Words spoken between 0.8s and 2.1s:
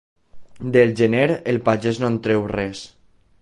gener, el pagès